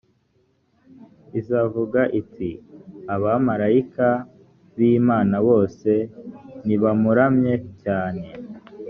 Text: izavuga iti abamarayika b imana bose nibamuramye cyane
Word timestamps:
izavuga 1.39 2.01
iti 2.21 2.49
abamarayika 3.15 4.07
b 4.75 4.77
imana 4.97 5.35
bose 5.47 5.91
nibamuramye 6.65 7.53
cyane 7.83 8.25